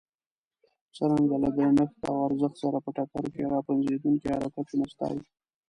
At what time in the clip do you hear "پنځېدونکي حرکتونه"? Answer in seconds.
3.69-4.85